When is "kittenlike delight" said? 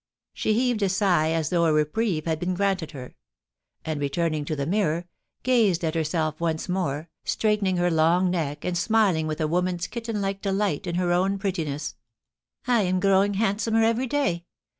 9.85-10.87